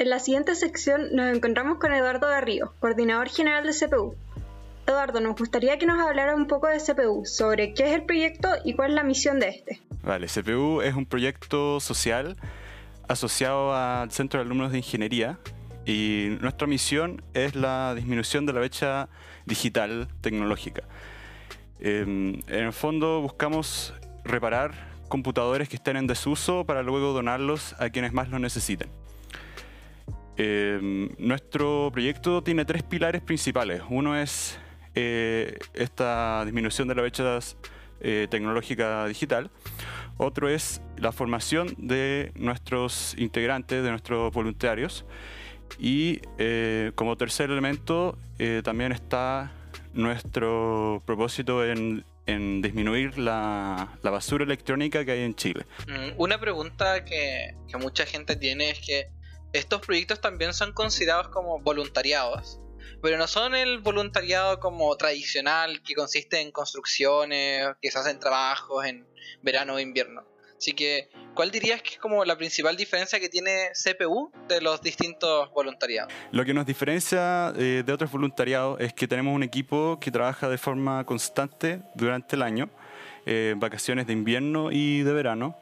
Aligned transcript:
En 0.00 0.08
la 0.08 0.18
siguiente 0.18 0.54
sección 0.54 1.14
nos 1.14 1.36
encontramos 1.36 1.76
con 1.76 1.92
Eduardo 1.92 2.26
Garrido, 2.26 2.72
coordinador 2.80 3.28
general 3.28 3.66
de 3.66 3.74
CPU. 3.74 4.14
Eduardo, 4.86 5.20
nos 5.20 5.36
gustaría 5.36 5.78
que 5.78 5.84
nos 5.84 6.00
hablara 6.00 6.34
un 6.34 6.46
poco 6.46 6.68
de 6.68 6.78
CPU, 6.78 7.26
sobre 7.26 7.74
qué 7.74 7.84
es 7.84 7.92
el 7.92 8.04
proyecto 8.04 8.48
y 8.64 8.72
cuál 8.72 8.92
es 8.92 8.94
la 8.94 9.02
misión 9.02 9.38
de 9.40 9.50
este. 9.50 9.82
Vale, 10.02 10.26
CPU 10.26 10.80
es 10.80 10.94
un 10.94 11.04
proyecto 11.04 11.80
social 11.80 12.38
asociado 13.08 13.74
al 13.74 14.10
Centro 14.10 14.40
de 14.40 14.46
Alumnos 14.46 14.72
de 14.72 14.78
Ingeniería 14.78 15.38
y 15.84 16.38
nuestra 16.40 16.66
misión 16.66 17.22
es 17.34 17.54
la 17.54 17.94
disminución 17.94 18.46
de 18.46 18.54
la 18.54 18.60
brecha 18.60 19.10
digital 19.44 20.08
tecnológica. 20.22 20.84
Em, 21.78 22.40
en 22.48 22.64
el 22.64 22.72
fondo 22.72 23.20
buscamos 23.20 23.92
reparar 24.24 24.72
computadores 25.08 25.68
que 25.68 25.76
estén 25.76 25.98
en 25.98 26.06
desuso 26.06 26.64
para 26.64 26.82
luego 26.82 27.12
donarlos 27.12 27.74
a 27.78 27.90
quienes 27.90 28.14
más 28.14 28.30
lo 28.30 28.38
necesiten. 28.38 28.88
Em, 30.42 31.10
nuestro 31.18 31.90
proyecto 31.92 32.42
tiene 32.42 32.64
tres 32.64 32.82
pilares 32.82 33.20
principales. 33.20 33.82
Uno 33.90 34.18
es 34.18 34.58
eh, 34.94 35.58
esta 35.74 36.46
disminución 36.46 36.88
de 36.88 36.94
la 36.94 37.02
brecha 37.02 37.38
eh, 38.00 38.26
tecnológica 38.30 39.04
digital. 39.04 39.50
Otro 40.16 40.48
es 40.48 40.80
la 40.96 41.12
formación 41.12 41.74
de 41.76 42.32
nuestros 42.36 43.14
integrantes, 43.18 43.82
de 43.82 43.90
nuestros 43.90 44.32
voluntarios. 44.32 45.04
Y 45.78 46.22
eh, 46.38 46.92
como 46.94 47.18
tercer 47.18 47.50
elemento 47.50 48.16
también 48.64 48.92
está 48.92 49.52
nuestro 49.92 51.02
propósito 51.04 51.62
en, 51.66 52.02
disminuir 52.62 53.18
la, 53.18 53.90
basura 54.02 54.44
electrónica 54.44 55.04
que 55.04 55.12
hay 55.12 55.20
en 55.20 55.34
Chile. 55.34 55.66
Mm, 55.86 56.12
una 56.16 56.40
pregunta 56.40 57.04
que, 57.04 57.54
que 57.68 57.76
mucha 57.76 58.06
gente 58.06 58.36
tiene 58.36 58.70
es 58.70 58.80
que 58.80 59.19
estos 59.52 59.80
proyectos 59.80 60.20
también 60.20 60.54
son 60.54 60.72
considerados 60.72 61.28
como 61.28 61.60
voluntariados, 61.60 62.60
pero 63.02 63.18
no 63.18 63.26
son 63.26 63.54
el 63.54 63.78
voluntariado 63.78 64.60
como 64.60 64.96
tradicional 64.96 65.82
que 65.82 65.94
consiste 65.94 66.40
en 66.40 66.52
construcciones, 66.52 67.68
que 67.80 67.90
se 67.90 67.98
hacen 67.98 68.18
trabajos 68.18 68.84
en 68.84 69.06
verano 69.42 69.74
o 69.74 69.78
invierno. 69.80 70.24
Así 70.60 70.74
que, 70.74 71.08
¿cuál 71.34 71.50
dirías 71.50 71.80
que 71.80 71.92
es 71.92 71.98
como 71.98 72.22
la 72.26 72.36
principal 72.36 72.76
diferencia 72.76 73.18
que 73.18 73.30
tiene 73.30 73.70
CPU 73.72 74.30
de 74.46 74.60
los 74.60 74.82
distintos 74.82 75.50
voluntariados? 75.52 76.12
Lo 76.32 76.44
que 76.44 76.52
nos 76.52 76.66
diferencia 76.66 77.54
eh, 77.56 77.82
de 77.84 77.92
otros 77.94 78.12
voluntariados 78.12 78.78
es 78.78 78.92
que 78.92 79.08
tenemos 79.08 79.34
un 79.34 79.42
equipo 79.42 79.98
que 79.98 80.10
trabaja 80.10 80.50
de 80.50 80.58
forma 80.58 81.06
constante 81.06 81.80
durante 81.94 82.36
el 82.36 82.42
año, 82.42 82.68
eh, 83.24 83.54
vacaciones 83.56 84.06
de 84.06 84.12
invierno 84.12 84.70
y 84.70 85.00
de 85.02 85.12
verano, 85.14 85.56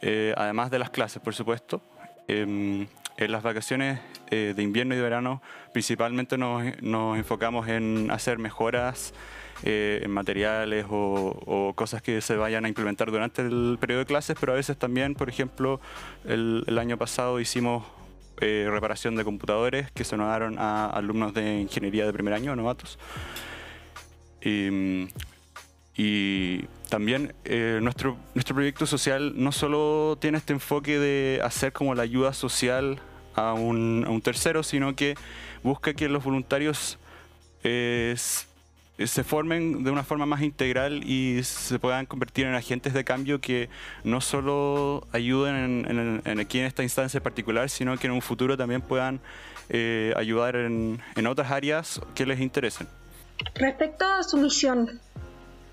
eh, 0.00 0.32
además 0.38 0.70
de 0.70 0.78
las 0.78 0.88
clases, 0.88 1.20
por 1.20 1.34
supuesto. 1.34 1.82
Em, 2.26 2.86
en 3.16 3.32
las 3.32 3.42
vacaciones 3.42 4.00
de 4.30 4.62
invierno 4.62 4.94
y 4.94 4.96
de 4.96 5.02
verano 5.02 5.40
principalmente 5.72 6.36
nos, 6.36 6.64
nos 6.82 7.16
enfocamos 7.16 7.68
en 7.68 8.10
hacer 8.10 8.38
mejoras 8.38 9.14
eh, 9.62 10.00
en 10.02 10.10
materiales 10.10 10.84
o, 10.90 11.72
cosas 11.74 12.02
que 12.02 12.20
se 12.20 12.36
vayan 12.36 12.64
a 12.64 12.68
implementar 12.68 13.10
durante 13.10 13.40
el 13.40 13.78
periodo 13.80 14.00
de 14.00 14.06
clases, 14.06 14.36
pero 14.38 14.52
a 14.52 14.56
veces 14.56 14.76
también, 14.76 15.14
por 15.14 15.28
ejemplo, 15.28 15.80
el, 16.26 16.78
año 16.78 16.98
pasado 16.98 17.40
hicimos 17.40 17.84
eh, 18.40 18.68
reparación 18.70 19.16
de 19.16 19.24
computadores 19.24 19.90
que 19.92 20.04
se 20.04 20.16
donaron 20.16 20.58
a 20.58 20.86
alumnos 20.90 21.32
de 21.32 21.60
ingeniería 21.60 22.04
de 22.04 22.12
primer 22.12 22.34
año, 22.34 22.54
novatos. 22.54 22.98
Y, 24.42 25.08
también 26.88 27.34
eh, 27.44 27.78
nuestro, 27.82 28.16
nuestro 28.34 28.54
proyecto 28.54 28.86
social 28.86 29.32
no 29.36 29.52
solo 29.52 30.18
tiene 30.20 30.38
este 30.38 30.52
enfoque 30.52 30.98
de 30.98 31.40
hacer 31.42 31.72
como 31.72 31.94
la 31.94 32.02
ayuda 32.02 32.32
social 32.32 33.00
a 33.34 33.52
un, 33.52 34.04
a 34.06 34.10
un 34.10 34.20
tercero, 34.20 34.62
sino 34.62 34.94
que 34.96 35.14
busca 35.62 35.94
que 35.94 36.08
los 36.08 36.22
voluntarios 36.22 36.98
eh, 37.64 38.14
se 39.06 39.24
formen 39.24 39.82
de 39.82 39.90
una 39.90 40.04
forma 40.04 40.26
más 40.26 40.42
integral 40.42 41.02
y 41.04 41.42
se 41.42 41.78
puedan 41.78 42.06
convertir 42.06 42.46
en 42.46 42.54
agentes 42.54 42.92
de 42.92 43.04
cambio 43.04 43.40
que 43.40 43.68
no 44.04 44.20
solo 44.20 45.06
ayuden 45.12 46.22
en, 46.24 46.38
aquí 46.38 46.60
en 46.60 46.66
esta 46.66 46.82
instancia 46.82 47.20
particular, 47.20 47.68
sino 47.70 47.96
que 47.96 48.06
en 48.06 48.12
un 48.12 48.22
futuro 48.22 48.56
también 48.56 48.82
puedan 48.82 49.20
eh, 49.68 50.14
ayudar 50.16 50.56
en, 50.56 51.00
otras 51.26 51.50
áreas 51.50 52.00
que 52.14 52.24
les 52.24 52.40
interesen. 52.40 52.86
Respecto 53.54 54.04
a 54.04 54.22
su 54.22 54.36
misión, 54.36 55.00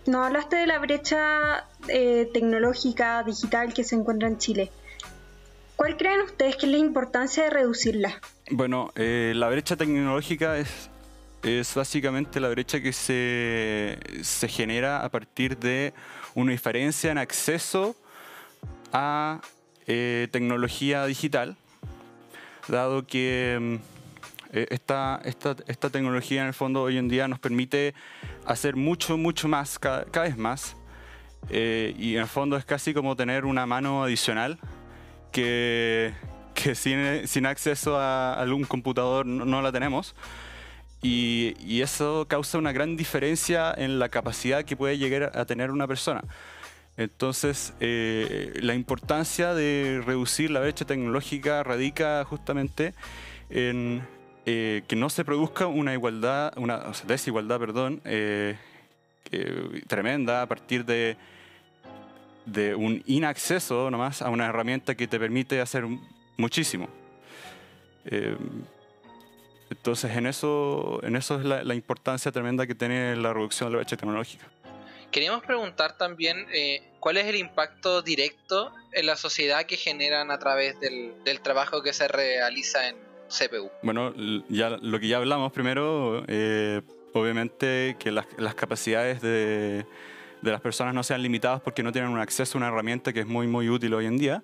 no 0.05 0.23
hablaste 0.23 0.57
de 0.57 0.67
la 0.67 0.79
brecha 0.79 1.65
eh, 1.87 2.29
tecnológica 2.33 3.23
digital 3.23 3.73
que 3.73 3.83
se 3.83 3.95
encuentra 3.95 4.27
en 4.27 4.37
Chile. 4.37 4.71
¿Cuál 5.75 5.97
creen 5.97 6.21
ustedes 6.21 6.57
que 6.57 6.67
es 6.67 6.71
la 6.71 6.77
importancia 6.77 7.43
de 7.45 7.49
reducirla? 7.49 8.21
Bueno, 8.51 8.91
la 8.95 9.49
brecha 9.49 9.75
tecnológica 9.75 10.57
es 10.57 10.91
es 11.43 11.73
básicamente 11.73 12.39
la 12.39 12.49
brecha 12.49 12.81
que 12.81 12.93
se, 12.93 13.97
genera 14.47 15.03
a 15.03 15.09
partir 15.09 15.57
de 15.57 15.93
una 16.35 16.51
diferencia 16.51 17.11
en 17.11 17.17
acceso 17.17 17.95
a 18.93 19.41
eh, 19.87 20.27
tecnología 20.31 21.05
digital, 21.05 21.55
dado 22.67 23.07
que 23.07 23.79
eh, 24.51 24.67
esta, 24.69 25.21
esta, 25.23 25.89
tecnología 25.89 26.41
en 26.41 26.47
el 26.47 26.53
fondo 26.53 26.83
hoy 26.83 26.97
en 26.97 27.07
día 27.07 27.27
nos 27.27 27.39
permite 27.39 27.93
hacer 28.45 28.75
mucho, 28.75 29.17
mucho 29.17 29.47
más, 29.47 29.79
cada, 29.79 30.05
vez 30.23 30.37
más, 30.37 30.75
eh, 31.49 31.95
y 31.97 32.15
en 32.15 32.21
el 32.21 32.27
fondo 32.27 32.57
es 32.57 32.65
casi 32.65 32.93
como 32.93 33.15
tener 33.15 33.45
una 33.45 33.65
mano 33.65 34.03
adicional 34.03 34.59
que, 35.31 36.13
sin, 36.75 37.45
acceso 37.45 37.97
a 37.97 38.33
algún 38.33 38.65
computador 38.65 39.25
no 39.25 39.61
la 39.61 39.71
tenemos. 39.71 40.15
Y, 41.01 41.81
eso 41.81 42.27
causa 42.27 42.57
una 42.57 42.71
gran 42.71 42.95
diferencia 42.95 43.73
en 43.75 43.97
la 43.99 44.09
capacidad 44.09 44.63
que 44.63 44.75
puede 44.75 44.97
llegar 44.97 45.31
a 45.35 45.45
tener 45.45 45.71
una 45.71 45.87
persona. 45.87 46.23
Entonces, 46.97 47.73
eh, 47.79 48.53
la 48.61 48.75
importancia 48.75 49.53
de 49.55 50.03
reducir 50.05 50.51
la 50.51 50.59
brecha 50.59 50.85
tecnológica 50.85 51.63
radica 51.63 52.23
justamente 52.25 52.93
en 53.49 54.03
eh, 54.45 54.83
que 54.87 54.95
no 54.95 55.09
se 55.09 55.23
produzca 55.25 55.67
una 55.67 55.93
igualdad, 55.93 56.53
una 56.57 56.91
desigualdad, 57.05 57.59
perdón, 57.59 58.01
eh, 58.05 58.57
tremenda 59.87 60.41
a 60.41 60.47
partir 60.47 60.83
de, 60.83 61.15
de 62.45 62.75
un 62.75 63.01
inacceso 63.05 63.89
nomás 63.89 64.21
a 64.21 64.29
una 64.29 64.47
herramienta 64.47 64.95
que 64.95 65.07
te 65.07 65.19
permite 65.19 65.61
hacer 65.61 65.85
muchísimo. 66.37 66.89
Entonces, 69.71 70.11
en 70.17 70.25
eso, 70.25 70.99
en 71.01 71.15
eso 71.15 71.39
es 71.39 71.45
la, 71.45 71.73
importancia 71.73 72.29
tremenda 72.29 72.67
que 72.67 72.75
tiene 72.75 73.15
la 73.15 73.33
reducción 73.33 73.69
de 73.69 73.71
la 73.71 73.77
brecha 73.77 73.95
tecnológica. 73.95 74.45
Queríamos 75.11 75.43
preguntar 75.43 75.97
también 75.97 76.45
eh, 76.53 76.83
cuál 76.99 77.15
es 77.15 77.25
el 77.25 77.37
impacto 77.37 78.01
directo 78.01 78.73
en 78.91 79.05
la 79.05 79.15
sociedad 79.15 79.65
que 79.65 79.77
generan 79.77 80.29
a 80.29 80.39
través 80.39 80.77
del, 80.81 81.13
trabajo 81.41 81.81
que 81.81 81.93
se 81.93 82.09
realiza 82.09 82.89
en 82.89 82.97
CPU. 83.31 83.69
Bueno, 83.81 84.13
ya 84.49 84.69
lo 84.69 84.99
que 84.99 85.07
ya 85.07 85.17
hablamos 85.17 85.51
primero, 85.51 86.23
eh, 86.27 86.81
obviamente 87.13 87.95
que 87.99 88.11
las, 88.11 88.55
capacidades 88.55 89.21
de, 89.21 89.85
de, 90.41 90.51
las 90.51 90.61
personas 90.61 90.93
no 90.93 91.03
sean 91.03 91.21
limitadas 91.23 91.61
porque 91.61 91.83
no 91.83 91.91
tienen 91.91 92.11
un 92.11 92.19
acceso 92.19 92.57
a 92.57 92.59
una 92.59 92.67
herramienta 92.67 93.13
que 93.13 93.21
es 93.21 93.27
muy, 93.27 93.47
muy 93.47 93.69
útil 93.69 93.93
hoy 93.93 94.05
en 94.05 94.17
día. 94.17 94.43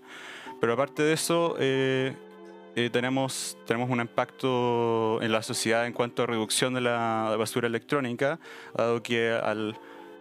Pero 0.60 0.74
aparte 0.74 1.04
de 1.04 1.14
eso, 1.14 1.56
eh, 1.60 2.14
eh, 2.76 2.90
tenemos, 2.92 3.58
tenemos 3.66 3.90
un 3.90 4.02
impacto 4.02 5.20
en 5.22 5.32
la 5.32 5.42
sociedad 5.42 5.86
en 5.86 5.94
cuanto 5.94 6.24
a 6.24 6.26
reducción 6.26 6.74
de 6.74 6.82
la 6.82 7.36
basura 7.38 7.68
electrónica, 7.68 8.40
dado 8.76 9.04
que 9.04 9.32
al, 9.32 9.78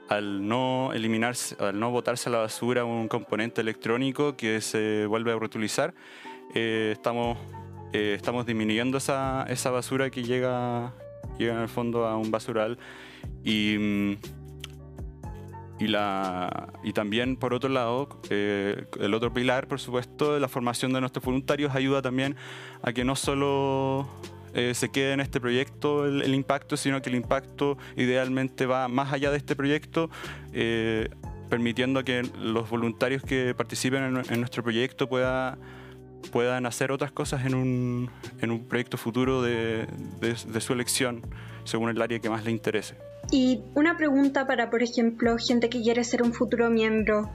al 0.09 0.47
no 0.47 0.93
eliminarse, 0.93 1.57
al 1.59 1.79
no 1.79 1.91
botarse 1.91 2.29
a 2.29 2.33
la 2.33 2.39
basura 2.39 2.85
un 2.85 3.09
componente 3.09 3.61
electrónico 3.61 4.37
que 4.37 4.61
se 4.61 5.07
vuelve 5.07 5.33
a 5.33 5.39
reutilizar, 5.39 5.95
eh, 6.55 6.91
estamos, 6.93 7.39
eh, 7.93 8.15
estamos 8.17 8.47
disminuyendo 8.47 8.99
esa, 8.99 9.45
esa 9.49 9.71
basura 9.71 10.11
que 10.11 10.23
llega, 10.23 10.93
llega 11.39 11.55
en 11.55 11.61
el 11.61 11.69
fondo 11.69 12.07
a 12.07 12.17
un 12.17 12.31
basural. 12.31 12.79
Y 13.45 13.77
mm, 13.79 14.17
y, 15.79 15.89
la, 15.89 16.73
y 16.83 16.93
también, 16.93 17.37
por 17.37 17.53
otro 17.53 17.69
lado, 17.69 18.09
eh, 18.31 18.87
el 18.99 19.15
otro 19.15 19.33
pilar, 19.33 19.69
por 19.69 19.79
supuesto, 19.79 20.39
la 20.39 20.49
formación 20.49 20.93
de 20.93 21.01
nuestros 21.01 21.25
voluntarios 21.25 21.75
ayuda 21.75 22.01
también 22.01 22.37
a 22.83 22.93
que 22.93 23.05
no 23.05 23.15
solo 23.15 24.09
eh, 24.55 24.73
se 24.75 24.91
quede 24.91 25.13
en 25.13 25.21
este 25.21 25.39
proyecto 25.39 26.07
el, 26.07 26.35
impacto, 26.35 26.79
sino 26.79 27.03
que 27.03 27.11
el 27.11 27.17
impacto 27.17 27.77
idealmente 27.97 28.65
va 28.65 28.89
más 28.89 29.13
allá 29.13 29.31
de 29.31 29.37
este 29.37 29.55
proyecto, 29.55 30.09
permitiendo 31.51 32.05
que 32.05 32.23
los 32.41 32.71
voluntarios 32.71 33.23
que 33.23 33.55
participen 33.55 34.25
en, 34.31 34.41
nuestro 34.41 34.63
proyecto 34.63 35.09
pueda, 35.09 35.59
puedan 36.31 36.67
hacer 36.67 36.93
otras 36.93 37.13
cosas 37.13 37.47
en 37.47 37.55
un, 37.55 38.11
en 38.41 38.51
un 38.51 38.65
proyecto 38.65 38.97
futuro 38.97 39.43
de, 39.43 39.87
de 40.21 40.61
su 40.61 40.73
elección, 40.73 41.23
según 41.65 41.91
el 41.91 42.01
área 42.01 42.19
que 42.19 42.31
más 42.31 42.45
le 42.45 42.51
interese. 42.51 42.97
Y 43.31 43.61
una 43.75 43.97
pregunta 43.97 44.47
para, 44.47 44.71
por 44.71 44.83
ejemplo, 44.83 45.37
gente 45.39 45.69
que 45.69 45.83
quiere 45.83 46.05
ser 46.05 46.23
un 46.23 46.33
futuro 46.33 46.71
miembro, 46.71 47.31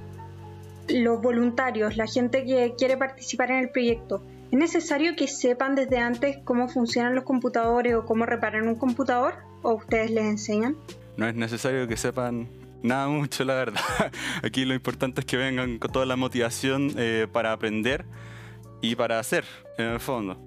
los 0.88 1.21
voluntarios, 1.21 1.97
la 1.97 2.07
gente 2.07 2.45
que 2.45 2.73
quiere 2.77 2.97
participar 2.97 3.51
en 3.51 3.57
el 3.57 3.69
proyecto, 3.69 4.23
¿Es 4.51 4.59
necesario 4.59 5.15
que 5.15 5.29
sepan 5.29 5.75
desde 5.75 5.97
antes 5.97 6.38
cómo 6.43 6.67
funcionan 6.67 7.15
los 7.15 7.23
computadores 7.23 7.95
o 7.95 8.05
cómo 8.05 8.25
reparar 8.25 8.63
un 8.63 8.75
computador? 8.75 9.35
¿O 9.61 9.75
ustedes 9.75 10.11
les 10.11 10.25
enseñan? 10.25 10.75
No 11.15 11.25
es 11.25 11.35
necesario 11.35 11.88
que 11.88 11.95
sepan 11.95 12.49
nada 12.83 13.07
mucho, 13.07 13.45
la 13.45 13.53
verdad. 13.53 13.81
Aquí 14.43 14.65
lo 14.65 14.73
importante 14.73 15.21
es 15.21 15.25
que 15.25 15.38
vengan 15.38 15.79
con 15.79 15.89
toda 15.89 16.05
la 16.05 16.17
motivación 16.17 16.91
eh, 16.97 17.27
para 17.31 17.53
aprender 17.53 18.03
y 18.81 18.95
para 18.95 19.19
hacer, 19.19 19.45
en 19.78 19.86
el 19.86 20.00
fondo. 20.00 20.38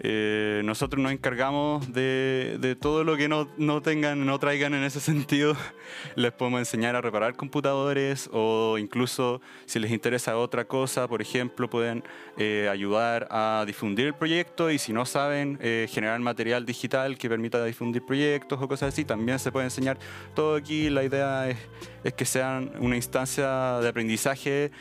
Eh, 0.00 0.62
nosotros 0.64 1.02
nos 1.02 1.12
encargamos 1.12 1.92
de, 1.92 2.76
todo 2.80 3.04
lo 3.04 3.16
que 3.16 3.28
no, 3.28 3.46
tengan, 3.82 4.26
no 4.26 4.38
traigan 4.38 4.74
en 4.74 4.82
ese 4.82 5.00
sentido. 5.00 5.56
Les 6.16 6.32
podemos 6.32 6.58
enseñar 6.58 6.96
a 6.96 7.00
reparar 7.00 7.36
computadores 7.36 8.28
o 8.32 8.76
incluso 8.78 9.40
si 9.66 9.78
les 9.78 9.90
interesa 9.90 10.36
otra 10.36 10.66
cosa, 10.66 11.06
por 11.08 11.22
ejemplo, 11.22 11.70
pueden 11.70 12.02
eh, 12.36 12.68
ayudar 12.70 13.28
a 13.30 13.64
difundir 13.66 14.06
el 14.06 14.14
proyecto 14.14 14.70
y 14.70 14.78
si 14.78 14.92
no 14.92 15.06
saben 15.06 15.58
eh, 15.62 15.86
generar 15.88 16.18
material 16.20 16.66
digital 16.66 17.16
que 17.16 17.28
permita 17.28 17.64
difundir 17.64 18.04
proyectos 18.04 18.60
o 18.60 18.68
cosas 18.68 18.92
así, 18.92 19.04
también 19.04 19.38
se 19.38 19.52
puede 19.52 19.66
enseñar 19.66 19.98
todo 20.34 20.56
aquí. 20.56 20.90
La 20.90 21.04
idea 21.04 21.48
es, 21.48 21.58
es 22.02 22.12
que 22.14 22.24
sean 22.24 22.72
una 22.80 22.96
instancia 22.96 23.78
de 23.80 23.88
aprendizaje 23.88 24.72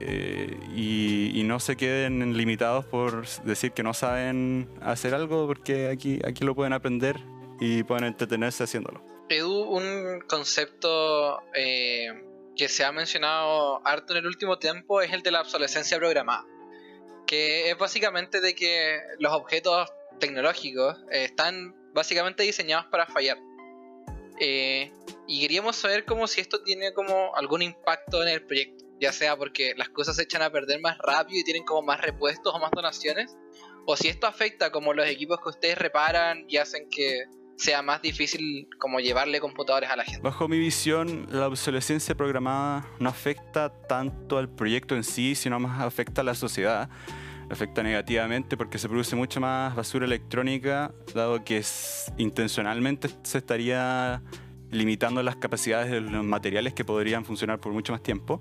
eh, 0.00 0.58
y, 0.74 1.42
no 1.44 1.58
se 1.58 1.76
queden 1.76 2.36
limitados 2.36 2.84
por 2.84 3.26
decir 3.42 3.72
que 3.72 3.82
no 3.82 3.92
saben 3.92 4.68
hacer 4.80 5.14
algo, 5.14 5.48
porque 5.48 5.88
aquí, 5.88 6.20
aquí 6.24 6.44
lo 6.44 6.54
pueden 6.54 6.72
aprender 6.72 7.16
y 7.58 7.82
pueden 7.82 8.04
entretenerse 8.04 8.62
haciéndolo. 8.62 9.02
Edu, 9.28 9.62
un 9.62 10.20
concepto 10.28 11.42
eh, 11.54 12.22
que 12.56 12.68
se 12.68 12.84
ha 12.84 12.92
mencionado 12.92 13.84
harto 13.84 14.12
en 14.12 14.20
el 14.20 14.26
último 14.26 14.58
tiempo 14.60 15.02
es 15.02 15.12
el 15.12 15.22
de 15.22 15.32
la 15.32 15.40
obsolescencia 15.40 15.98
programada, 15.98 16.46
que 17.26 17.68
es 17.70 17.76
básicamente 17.76 18.40
de 18.40 18.54
que 18.54 19.00
los 19.18 19.32
objetos 19.32 19.92
tecnológicos 20.20 20.98
eh, 21.10 21.24
están 21.24 21.74
básicamente 21.92 22.44
diseñados 22.44 22.86
para 22.86 23.06
fallar. 23.06 23.38
y 24.40 25.40
queríamos 25.40 25.76
saber 25.76 26.04
como 26.04 26.28
si 26.28 26.40
esto 26.40 26.62
tiene 26.62 26.92
como 26.94 27.34
algún 27.34 27.60
impacto 27.62 28.22
en 28.22 28.28
el 28.28 28.42
proyecto 28.46 28.79
ya 29.00 29.12
sea 29.12 29.36
porque 29.36 29.74
las 29.76 29.88
cosas 29.88 30.16
se 30.16 30.22
echan 30.22 30.42
a 30.42 30.50
perder 30.50 30.80
más 30.80 30.98
rápido 30.98 31.40
y 31.40 31.44
tienen 31.44 31.64
como 31.64 31.82
más 31.82 32.00
repuestos 32.00 32.54
o 32.54 32.58
más 32.58 32.70
donaciones, 32.70 33.36
o 33.86 33.96
si 33.96 34.08
esto 34.08 34.26
afecta 34.26 34.70
como 34.70 34.92
los 34.92 35.06
equipos 35.08 35.40
que 35.40 35.48
ustedes 35.48 35.78
reparan 35.78 36.44
y 36.48 36.58
hacen 36.58 36.88
que 36.90 37.24
sea 37.56 37.82
más 37.82 38.00
difícil 38.00 38.68
como 38.78 39.00
llevarle 39.00 39.38
computadores 39.38 39.90
a 39.90 39.96
la 39.96 40.04
gente. 40.04 40.20
Bajo 40.22 40.48
mi 40.48 40.58
visión, 40.58 41.26
la 41.30 41.46
obsolescencia 41.46 42.14
programada 42.14 42.86
no 42.98 43.10
afecta 43.10 43.70
tanto 43.86 44.38
al 44.38 44.48
proyecto 44.48 44.96
en 44.96 45.04
sí, 45.04 45.34
sino 45.34 45.60
más 45.60 45.80
afecta 45.80 46.22
a 46.22 46.24
la 46.24 46.34
sociedad. 46.34 46.88
Afecta 47.50 47.82
negativamente 47.82 48.56
porque 48.56 48.78
se 48.78 48.88
produce 48.88 49.16
mucha 49.16 49.40
más 49.40 49.74
basura 49.74 50.06
electrónica, 50.06 50.94
dado 51.14 51.44
que 51.44 51.62
intencionalmente 52.16 53.10
se 53.24 53.38
estaría 53.38 54.22
limitando 54.70 55.22
las 55.22 55.36
capacidades 55.36 55.90
de 55.90 56.00
los 56.00 56.24
materiales 56.24 56.74
que 56.74 56.84
podrían 56.84 57.24
funcionar 57.24 57.58
por 57.58 57.72
mucho 57.72 57.92
más 57.92 58.02
tiempo. 58.02 58.40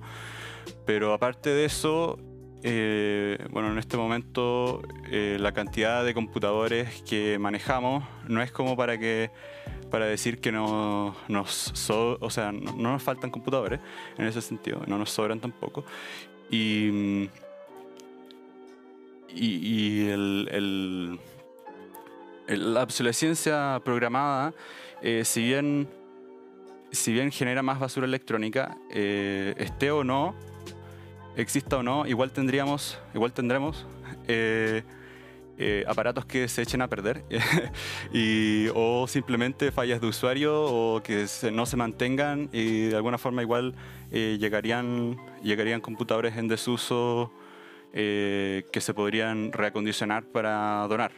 Pero 0.86 1.14
aparte 1.14 1.50
de 1.50 1.66
eso, 1.66 2.18
eh, 2.62 3.38
bueno, 3.52 3.72
en 3.72 3.78
este 3.78 3.96
momento 3.96 4.82
eh, 5.10 5.38
la 5.40 5.54
cantidad 5.54 6.04
de 6.04 6.14
computadores 6.14 7.02
que 7.04 7.40
manejamos 7.40 8.04
no 8.28 8.42
es 8.42 8.52
como 8.52 8.76
para 8.76 8.98
que 8.98 9.32
para 9.90 10.06
decir 10.06 10.40
que 10.40 10.52
no 10.52 11.16
nos 11.30 11.90
o 11.90 12.30
sea, 12.30 12.52
no, 12.52 12.74
nos 12.74 13.02
faltan 13.02 13.32
computadores 13.32 13.80
en 14.18 14.26
ese 14.26 14.42
sentido, 14.42 14.82
no 14.88 14.98
nos 14.98 15.10
sobran 15.10 15.40
tampoco. 15.40 15.84
Y, 16.52 17.30
y, 19.34 20.08
el, 20.08 21.20
la 22.48 22.84
obsolescencia 22.84 23.82
programada, 23.84 24.54
eh, 25.02 25.24
si 25.26 25.44
bien 25.44 25.88
si 26.92 27.14
bien 27.14 27.32
genera 27.32 27.62
más 27.62 27.80
basura 27.80 28.06
electrónica, 28.06 28.78
esté 28.90 29.92
o 29.92 30.04
no 30.04 30.36
exista 31.36 31.78
o 31.78 31.84
no, 31.84 32.06
igual 32.06 32.32
tendríamos, 32.32 33.00
igual 33.14 33.34
tendremos 33.34 33.86
eh, 34.28 34.84
eh, 35.58 35.84
aparatos 35.88 36.26
que 36.26 36.48
se 36.48 36.62
echen 36.62 36.82
a 36.82 36.88
perder 36.88 37.24
y, 38.14 38.68
o 38.76 39.08
simplemente 39.08 39.72
fallas 39.72 40.02
de 40.02 40.08
usuario 40.08 40.64
o 40.64 41.02
que 41.02 41.26
no 41.52 41.66
se 41.66 41.78
mantengan 41.78 42.50
y 42.52 42.88
de 42.88 42.96
alguna 42.96 43.18
forma 43.18 43.42
igual 43.42 43.76
eh, 44.12 44.38
llegarían, 44.40 45.18
llegarían 45.44 45.82
computadores 45.82 46.38
en 46.38 46.48
desuso 46.48 47.32
que 47.92 48.82
se 48.82 48.94
podrían 48.94 49.52
reacondicionar 49.52 50.24
para 50.24 50.86
donar. 50.88 51.12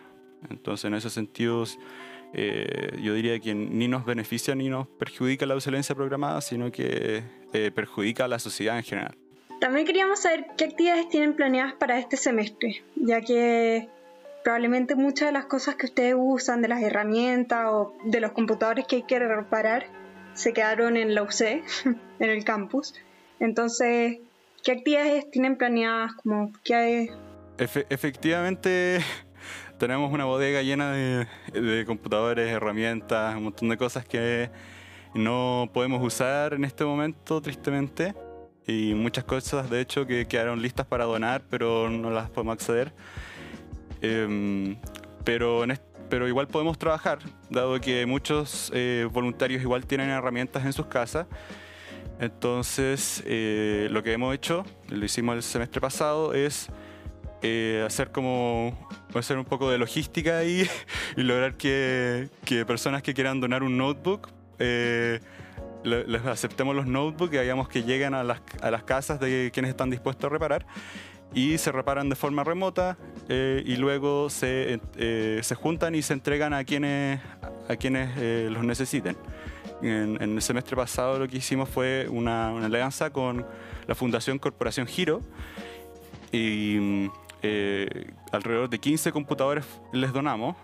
Entonces 0.49 0.85
en 0.85 0.93
esos 0.93 1.17
sentidos 2.33 3.01
yo 3.01 3.13
diría 3.13 3.39
que 3.39 3.53
ni 3.53 3.87
nos 3.87 4.05
beneficia 4.05 4.55
ni 4.55 4.69
nos 4.69 4.87
perjudica 4.87 5.45
la 5.45 5.55
obsolescencia 5.55 5.95
programada, 5.95 6.41
sino 6.41 6.71
que 6.71 7.23
perjudica 7.73 8.25
a 8.25 8.27
la 8.27 8.39
sociedad 8.39 8.77
en 8.77 8.83
general. 8.83 9.17
También 9.59 9.85
queríamos 9.85 10.21
saber 10.21 10.47
qué 10.57 10.65
actividades 10.65 11.09
tienen 11.09 11.35
planeadas 11.35 11.73
para 11.73 11.99
este 11.99 12.17
semestre, 12.17 12.83
ya 12.95 13.21
que 13.21 13.89
probablemente 14.43 14.95
muchas 14.95 15.29
de 15.29 15.33
las 15.33 15.45
cosas 15.45 15.75
que 15.75 15.85
ustedes 15.85 16.15
usan, 16.17 16.61
de 16.61 16.67
las 16.67 16.81
herramientas 16.81 17.67
o 17.69 17.93
de 18.03 18.19
los 18.21 18.31
computadores 18.31 18.87
que 18.87 18.97
hay 18.97 19.03
que 19.03 19.19
reparar, 19.19 19.85
se 20.33 20.53
quedaron 20.53 20.97
en 20.97 21.13
la 21.13 21.23
UC, 21.23 21.41
en 22.19 22.29
el 22.29 22.43
campus. 22.43 22.95
Entonces, 23.39 24.19
¿qué 24.63 24.71
actividades 24.71 25.29
tienen 25.29 25.57
planeadas? 25.57 26.13
Como, 26.15 26.51
¿qué 26.63 27.09
efectivamente, 27.57 28.99
tenemos 29.81 30.13
una 30.13 30.25
bodega 30.25 30.61
llena 30.61 30.91
de, 30.91 31.25
de 31.59 31.85
computadores, 31.87 32.47
herramientas, 32.47 33.35
un 33.35 33.45
montón 33.45 33.67
de 33.67 33.77
cosas 33.77 34.05
que 34.05 34.51
no 35.15 35.71
podemos 35.73 36.05
usar 36.05 36.53
en 36.53 36.65
este 36.65 36.85
momento, 36.85 37.41
tristemente 37.41 38.13
y 38.67 38.93
muchas 38.93 39.23
cosas 39.23 39.71
de 39.71 39.81
hecho 39.81 40.05
que 40.05 40.27
quedaron 40.27 40.61
listas 40.61 40.85
para 40.85 41.05
donar 41.05 41.41
pero 41.49 41.89
no 41.89 42.11
las 42.11 42.29
podemos 42.29 42.53
acceder. 42.53 42.93
Em, 44.03 44.77
pero, 45.23 45.63
pero 46.11 46.27
igual 46.27 46.47
podemos 46.47 46.77
trabajar, 46.77 47.17
dado 47.49 47.81
que 47.81 48.05
muchos 48.05 48.71
eh, 48.75 49.07
voluntarios 49.11 49.63
igual 49.63 49.87
tienen 49.87 50.11
herramientas 50.11 50.63
en 50.63 50.73
sus 50.73 50.85
casas. 50.85 51.25
Entonces, 52.19 53.23
eh, 53.25 53.87
lo 53.89 54.03
que 54.03 54.13
hemos 54.13 54.35
hecho, 54.35 54.63
lo 54.89 55.03
hicimos 55.03 55.37
el 55.37 55.41
semestre 55.41 55.81
pasado, 55.81 56.35
es 56.35 56.69
eh, 57.41 57.83
hacer 57.85 58.11
como 58.11 58.87
hacer 59.15 59.37
un 59.37 59.45
poco 59.45 59.69
de 59.69 59.77
logística 59.77 60.43
y, 60.43 60.67
y 61.17 61.21
lograr 61.23 61.55
que, 61.55 62.29
que, 62.45 62.65
personas 62.65 63.01
que 63.03 63.13
quieran 63.13 63.39
donar 63.39 63.63
un 63.63 63.77
notebook 63.77 64.29
les 65.83 66.25
aceptemos 66.25 66.75
los 66.75 66.85
notebooks 66.85 67.33
y 67.33 67.37
hagamos 67.37 67.67
que 67.67 67.83
lleguen 67.83 68.13
a 68.13 68.23
las, 68.23 68.41
a 68.61 68.71
las, 68.71 68.83
casas 68.83 69.19
de 69.19 69.49
quienes 69.53 69.71
están 69.71 69.89
dispuestos 69.89 70.25
a 70.25 70.29
reparar 70.29 70.65
y 71.33 71.57
se 71.57 71.71
reparan 71.71 72.09
de 72.09 72.15
forma 72.15 72.43
remota 72.43 72.97
eh, 73.29 73.63
y 73.65 73.77
luego 73.77 74.29
se, 74.29 74.79
eh, 74.97 75.39
se, 75.41 75.55
juntan 75.55 75.95
y 75.95 76.01
se 76.01 76.13
entregan 76.13 76.53
a 76.53 76.63
quienes, 76.63 77.19
a 77.69 77.75
quienes 77.75 78.11
eh, 78.17 78.49
los 78.51 78.63
necesiten. 78.63 79.17
En, 79.81 80.21
el 80.21 80.41
semestre 80.41 80.75
pasado 80.75 81.19
lo 81.19 81.27
que 81.27 81.37
hicimos 81.37 81.69
fue 81.69 82.07
una, 82.09 82.51
una 82.51 82.67
alianza 82.67 83.09
con 83.11 83.45
la 83.87 83.95
Fundación 83.95 84.37
Corporación 84.37 84.87
Giro 84.87 85.21
y 86.31 87.09
alrededor 88.31 88.69
de 88.69 88.79
15 88.79 89.11
computadores 89.11 89.65
les 89.91 90.13
donamos 90.13 90.55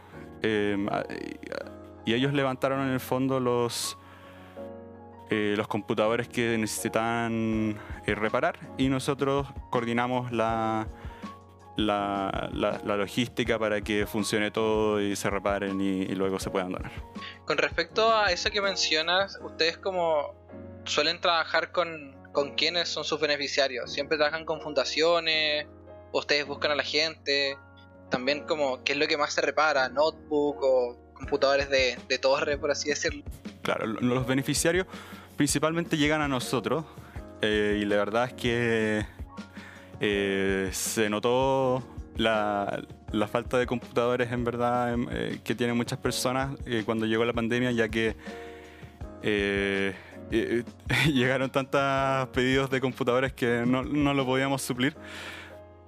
y 0.43 2.13
ellos 2.13 2.33
levantaron 2.33 2.87
en 2.87 2.93
el 2.93 2.99
fondo 2.99 3.39
los 3.39 3.97
eh, 5.29 5.55
los 5.57 5.67
computadores 5.67 6.29
que 6.29 6.57
necesitan 6.57 7.77
eh, 8.05 8.15
reparar 8.15 8.57
y 8.77 8.87
nosotros 8.87 9.45
coordinamos 9.69 10.31
la, 10.31 10.87
la, 11.75 12.49
logística 12.85 13.59
para 13.59 13.81
que 13.81 14.07
funcione 14.07 14.51
todo 14.51 15.01
y 15.01 15.17
se 15.17 15.29
reparen 15.29 15.81
y, 15.81 16.05
luego 16.15 16.39
se 16.39 16.49
puedan 16.49 16.71
donar. 16.71 16.93
Con 17.45 17.57
respecto 17.57 18.15
a 18.15 18.31
eso 18.31 18.49
que 18.51 18.61
mencionas, 18.61 19.37
ustedes 19.43 19.77
como 19.77 20.33
suelen 20.85 21.19
trabajar 21.19 21.73
con, 21.73 22.15
con 22.31 22.55
quiénes 22.55 22.87
son 22.87 23.03
sus 23.03 23.19
beneficiarios, 23.19 23.91
siempre 23.91 24.17
trabajan 24.17 24.45
con 24.45 24.61
fundaciones, 24.61 25.67
ustedes 26.11 26.45
buscan 26.45 26.71
a 26.71 26.75
la 26.75 26.83
gente, 26.83 27.57
también 28.09 28.45
como 28.45 28.83
qué 28.83 28.93
es 28.93 28.99
lo 28.99 29.07
que 29.07 29.17
más 29.17 29.33
se 29.33 29.41
repara, 29.41 29.89
notebook 29.89 30.57
o 30.61 30.97
computadores 31.13 31.69
de, 31.69 31.97
de 32.07 32.17
torre, 32.17 32.57
por 32.57 32.71
así 32.71 32.89
decirlo. 32.89 33.23
Claro, 33.61 33.85
los 33.85 34.25
beneficiarios 34.25 34.87
principalmente 35.35 35.97
llegan 35.97 36.21
a 36.21 36.27
nosotros 36.27 36.85
eh, 37.41 37.79
y 37.81 37.85
la 37.85 37.97
verdad 37.97 38.25
es 38.25 38.33
que 38.33 39.05
eh, 39.99 40.69
se 40.71 41.09
notó 41.09 41.83
la, 42.15 42.83
falta 43.31 43.57
de 43.57 43.67
computadores 43.67 44.31
en 44.31 44.43
verdad 44.43 44.93
em, 44.93 45.07
eh, 45.11 45.39
que 45.43 45.53
tienen 45.53 45.77
muchas 45.77 45.99
personas 45.99 46.57
cuando 46.85 47.05
llegó 47.05 47.23
la 47.25 47.33
pandemia 47.33 47.71
ya 47.71 47.87
que 47.89 48.15
llegaron 51.13 51.49
tantos 51.51 52.29
pedidos 52.29 52.69
de 52.69 52.81
computadores 52.81 53.33
que 53.33 53.63
no, 53.67 53.83
no 53.83 54.13
lo 54.13 54.25
podíamos 54.25 54.61
suplir 54.61 54.95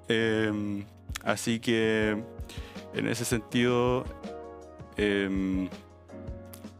Em, 0.09 0.85
así 1.23 1.59
que 1.59 2.17
en 2.95 3.07
ese 3.07 3.23
sentido, 3.25 4.03
em, 4.97 5.69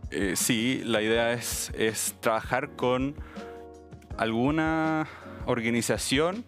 eh, 0.09 0.33
sí, 0.35 0.81
la 0.83 1.01
idea 1.03 1.33
es, 1.33 1.71
trabajar 2.21 2.71
con 2.75 3.15
alguna 4.17 5.07
organización 5.45 6.43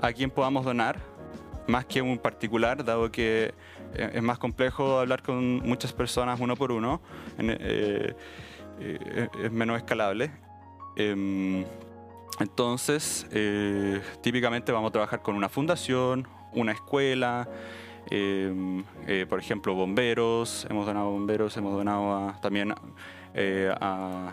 a 0.00 0.12
quien 0.12 0.30
podamos 0.30 0.64
donar, 0.64 0.98
más 1.66 1.84
que 1.86 2.00
un 2.00 2.18
particular, 2.18 2.84
dado 2.84 3.10
que 3.10 3.52
eh, 3.94 4.10
es 4.14 4.22
más 4.22 4.38
complejo 4.38 5.00
hablar 5.00 5.22
con 5.22 5.58
muchas 5.58 5.92
personas 5.92 6.38
uno 6.38 6.54
por 6.54 6.70
uno, 6.70 7.02
eh, 7.38 8.14
es 8.78 9.52
menos 9.52 9.76
escalable. 9.76 10.30
Entonces, 12.38 13.26
típicamente 14.22 14.72
vamos 14.72 14.90
a 14.90 14.92
trabajar 14.92 15.22
con 15.22 15.34
una 15.34 15.48
fundación, 15.48 16.26
una 16.52 16.72
escuela, 16.72 17.48
em, 18.10 18.84
por 19.28 19.38
ejemplo, 19.38 19.74
bomberos, 19.74 20.66
hemos 20.70 20.86
donado 20.86 21.10
bomberos, 21.10 21.56
hemos 21.56 21.74
donado 21.74 22.34
también 22.40 22.74
a, 23.80 24.32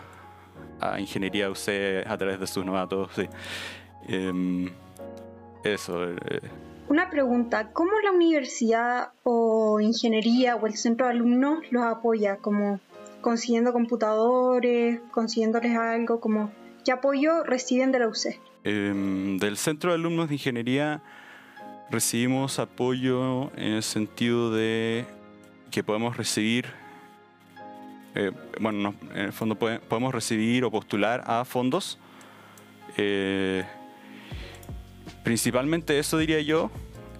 ingeniería 0.98 1.50
UC 1.50 2.06
a 2.06 2.16
través 2.16 2.40
de 2.40 2.46
sus 2.46 2.64
novatos. 2.64 3.10
Sí. 3.14 3.28
Em, 4.06 4.70
eso. 5.64 6.06
Una 6.88 7.10
pregunta, 7.10 7.70
¿cómo 7.74 7.90
la 8.02 8.12
universidad 8.12 9.12
o 9.22 9.78
ingeniería 9.78 10.56
o 10.56 10.66
el 10.66 10.74
centro 10.74 11.06
de 11.06 11.12
alumnos 11.12 11.58
los 11.70 11.82
apoya? 11.82 12.38
Como 12.38 12.80
consiguiendo 13.20 13.74
computadores, 13.74 14.98
consiguiéndoles 15.10 15.76
algo, 15.76 16.18
como 16.18 16.50
¿qué 16.88 16.92
apoyo 16.92 17.44
reciben 17.44 17.92
de 17.92 17.98
la 17.98 18.08
UC? 18.08 18.40
Em, 18.64 19.38
del 19.38 19.58
centro 19.58 19.90
de 19.90 19.96
alumnos 19.96 20.28
de 20.28 20.36
ingeniería 20.36 21.02
recibimos 21.90 22.58
apoyo 22.58 23.54
en 23.58 23.74
el 23.74 23.82
sentido 23.82 24.50
de 24.50 25.04
que 25.70 25.84
podemos 25.84 26.16
recibir, 26.16 26.64
eh, 28.14 28.32
bueno, 28.58 28.94
en 29.12 29.20
el 29.20 29.32
fondo 29.34 29.54
podemos 29.54 30.14
recibir 30.14 30.64
o 30.64 30.70
postular 30.70 31.22
a 31.26 31.44
fondos. 31.44 31.98
Eh, 32.96 33.66
Principalmente 35.24 35.98
eso 35.98 36.16
diría 36.16 36.40
yo 36.40 36.70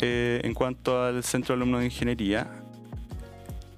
eh, 0.01 0.41
en 0.45 0.55
cuanto 0.55 1.05
al 1.05 1.23
Centro 1.23 1.55
de 1.55 1.59
Alumnos 1.59 1.81
de 1.81 1.87
Ingeniería. 1.87 2.51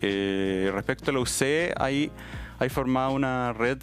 Eh, 0.01 0.71
respecto 0.73 1.11
a 1.11 1.15
la 1.15 1.19
UC, 1.19 1.73
hay, 1.77 2.13
hay 2.61 2.69
formada 2.69 3.09
una 3.09 3.53
red 3.53 3.79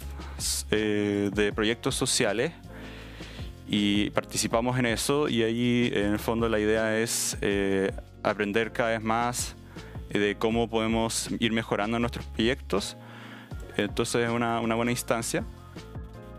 eh, 0.70 1.30
de 1.34 1.52
proyectos 1.52 1.94
sociales 1.94 2.52
y 3.68 4.08
participamos 4.10 4.78
en 4.78 4.86
eso 4.86 5.28
y 5.28 5.42
ahí 5.42 5.90
en 5.92 6.12
el 6.12 6.18
fondo 6.18 6.48
la 6.48 6.58
idea 6.58 6.98
es 6.98 7.36
aprender 8.22 8.72
cada 8.72 8.90
vez 8.90 9.02
más 9.02 9.54
de 10.08 10.36
cómo 10.38 10.70
podemos 10.70 11.28
ir 11.38 11.52
mejorando 11.52 11.98
nuestros 11.98 12.24
proyectos. 12.24 12.96
Entonces 13.76 14.26
es 14.26 14.30
una, 14.30 14.60
una 14.60 14.74
buena 14.74 14.90
instancia. 14.90 15.44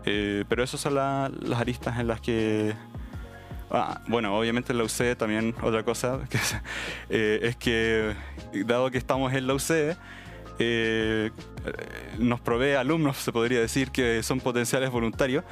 pero 0.02 0.64
esas 0.64 0.80
son 0.80 0.96
las 0.96 1.60
aristas 1.60 2.00
en 2.00 2.08
las 2.08 2.20
que 2.20 2.74
Ah, 3.72 4.00
bueno, 4.08 4.36
obviamente 4.36 4.72
en 4.72 4.78
la 4.78 4.84
UC 4.84 5.16
también 5.16 5.54
otra 5.62 5.84
cosa 5.84 6.18
eh, 7.08 7.38
es 7.42 7.54
que 7.54 8.16
dado 8.66 8.90
que 8.90 8.98
estamos 8.98 9.32
en 9.32 9.46
la 9.46 9.54
UC, 9.54 9.96
eh, 10.62 11.30
nos 12.18 12.40
provee 12.40 12.74
alumnos, 12.74 13.16
se 13.16 13.32
podría 13.32 13.60
decir, 13.60 13.90
que 13.90 14.22
son 14.22 14.40
potenciales 14.40 14.90
voluntarios. 14.90 15.44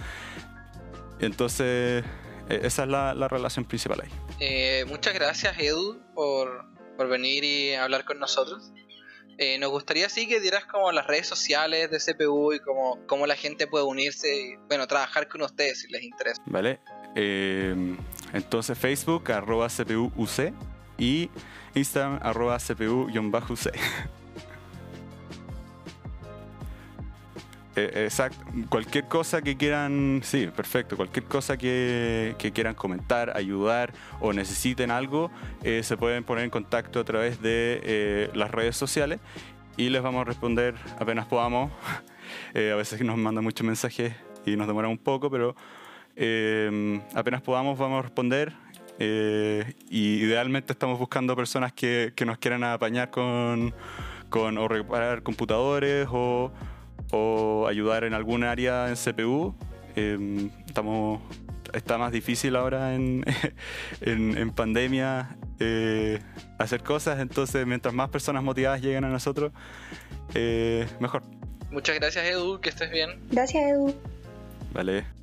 Entonces, 1.21 2.05
e, 2.49 2.61
esa 2.62 2.83
es 2.83 2.88
la, 2.88 3.29
relación 3.29 3.65
principal 3.65 4.03
ahí. 4.03 4.11
Eh, 4.41 4.85
muchas 4.87 5.15
gracias, 5.15 5.59
Edu, 5.59 5.99
por, 6.15 6.67
por, 6.97 7.09
venir 7.09 7.43
y 7.45 7.75
hablar 7.75 8.05
con 8.05 8.19
nosotros. 8.19 8.71
nos 9.59 9.71
gustaría 9.71 10.09
sí 10.09 10.29
que 10.29 10.41
dieras 10.41 10.67
como 10.67 10.93
las 10.93 11.07
redes 11.07 11.27
sociales 11.27 11.91
de 11.91 11.99
CPU 11.99 12.53
y 12.53 12.61
como 12.61 12.99
cómo 13.07 13.27
la 13.27 13.37
gente 13.37 13.67
puede 13.67 13.85
unirse 13.85 14.29
y 14.37 14.57
bueno, 14.69 14.87
trabajar 14.87 15.29
con 15.29 15.43
ustedes 15.43 15.81
si 15.81 15.88
les 15.88 16.03
interesa. 16.03 16.43
Vale, 16.47 16.81
entonces 18.33 18.77
Facebook, 18.77 19.33
arroba 19.33 19.69
CPUUC 19.69 20.53
y 20.99 21.31
Instagram, 21.75 22.19
arroba 22.23 22.59
CPU-UC. 22.59 23.73
Eh, 27.78 28.04
exacto. 28.04 28.44
Cualquier 28.68 29.04
cosa 29.04 29.42
que 29.42 29.56
quieran, 29.56 30.20
sí, 30.25 30.49
perfecto. 30.49 30.97
Cualquier 30.97 31.26
cosa 31.26 31.56
que, 31.56 32.35
quieran 32.54 32.75
comentar, 32.75 33.37
ayudar 33.37 33.92
o 34.20 34.32
necesiten 34.32 34.90
algo, 34.90 35.30
eh, 35.62 35.82
se 35.82 35.97
pueden 35.97 36.25
poner 36.25 36.44
en 36.44 36.50
contacto 36.50 37.00
a 37.00 37.04
través 37.04 37.40
de 37.40 37.80
eh, 37.82 38.30
las 38.35 38.50
redes 38.50 38.76
sociales 38.76 39.20
y 39.76 39.90
les 39.90 40.02
vamos 40.02 40.23
a 40.23 40.25
responder 40.25 40.75
apenas 40.99 41.26
podamos. 41.26 41.70
a 42.54 42.76
veces 42.76 43.00
nos 43.02 43.16
mandan 43.16 43.44
muchos 43.44 43.66
mensajes 43.66 44.14
y 44.44 44.56
nos 44.56 44.66
demora 44.66 44.88
un 44.88 44.99
poco, 44.99 45.30
pero 45.30 45.54
eh, 46.16 47.00
apenas 47.14 47.42
podamos 47.42 47.78
vamos 47.78 48.00
a 48.00 48.02
responder. 48.02 48.52
Eh, 49.00 49.75
y 49.88 50.14
idealmente 50.14 50.73
estamos 50.73 50.99
buscando 50.99 51.37
personas 51.37 51.73
que, 51.73 52.12
que 52.16 52.25
nos 52.25 52.38
quieran 52.38 52.64
apañar 52.64 53.11
con, 53.11 53.73
con, 54.28 54.58
o 54.58 54.66
reparar 54.66 55.23
computadores 55.23 56.08
o, 56.11 56.50
o, 57.11 57.67
ayudar 57.69 58.05
en 58.05 58.15
algún 58.15 58.45
área 58.45 58.88
en 58.88 58.95
CPU. 58.95 59.55
Eh, 59.97 60.49
estamos, 60.67 61.21
está 61.73 61.99
más 61.99 62.12
difícil 62.12 62.57
ahora 62.57 62.95
en, 62.95 63.25
en, 64.00 64.37
en 64.37 64.50
pandemia 64.50 65.37
hacer 66.59 66.85
cosas, 66.85 67.19
entonces 67.19 67.67
mientras 67.67 67.93
más 67.93 68.11
personas 68.11 68.45
motivadas 68.45 68.81
lleguen 68.81 69.05
a 69.05 69.09
nosotros, 69.09 69.50
mejor. 71.00 71.23
Muchas 71.71 71.97
gracias 71.97 72.25
Edu, 72.25 72.61
que 72.61 72.69
estés 72.69 72.91
bien. 72.91 73.21
Gracias 73.31 73.62
Edu. 73.65 73.95
Vale. 74.73 75.17